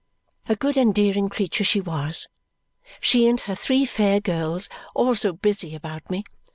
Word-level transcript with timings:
A 0.49 0.55
good 0.55 0.77
endearing 0.77 1.29
creature 1.29 1.63
she 1.63 1.79
was. 1.79 2.27
She 2.99 3.27
and 3.27 3.39
her 3.41 3.53
three 3.53 3.85
fair 3.85 4.19
girls, 4.19 4.67
all 4.95 5.13
so 5.13 5.31
busy 5.31 5.75
about 5.75 6.09
me. 6.09 6.23